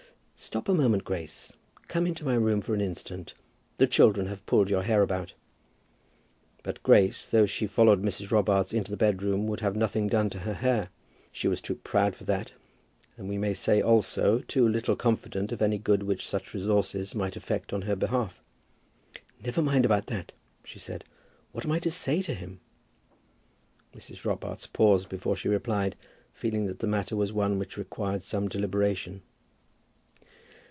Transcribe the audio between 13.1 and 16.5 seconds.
and we may say, also, too little confident in any good which